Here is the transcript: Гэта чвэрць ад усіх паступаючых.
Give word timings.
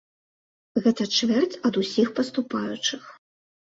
Гэта 0.85 1.07
чвэрць 1.19 1.59
ад 1.71 1.81
усіх 1.85 2.07
паступаючых. 2.23 3.03